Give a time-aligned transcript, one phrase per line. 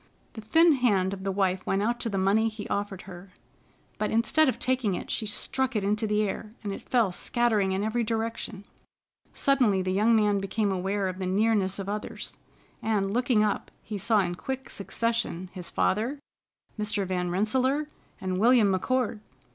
[0.33, 3.29] The thin hand of the wife went out to the money he offered her,
[3.99, 7.71] but instead of taking it, she struck it into the air, and it fell scattering
[7.71, 8.65] in every direction.
[9.31, 12.39] Suddenly the young man became aware of the nearness of others,
[12.81, 16.17] and, looking up, he saw in quick succession his father,
[16.79, 17.05] Mr.
[17.05, 17.85] Van Rensselaer,
[18.19, 19.19] and William McCord!